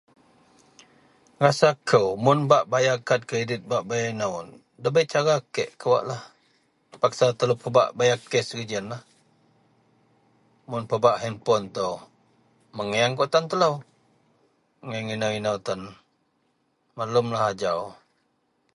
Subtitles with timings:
[1.43, 4.35] rasa kou mun bak bayar kad kreadit bak bei inou
[4.83, 6.21] dabei cara kek kawaklah
[6.89, 9.01] terpaksa telou pebak bayar kes ji ienlah,
[10.69, 11.93] mun pebak handpon itou
[12.75, 13.73] megieang kawak tan telou,
[14.85, 15.81] megieang inou-inou tan,
[16.97, 17.79] maklumlah ajau.